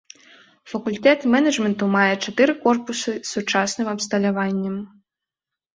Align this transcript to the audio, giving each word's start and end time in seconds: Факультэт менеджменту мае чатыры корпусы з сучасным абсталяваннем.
Факультэт 0.71 1.19
менеджменту 1.33 1.89
мае 1.97 2.07
чатыры 2.23 2.53
корпусы 2.65 3.09
з 3.17 3.21
сучасным 3.35 3.87
абсталяваннем. 3.95 4.75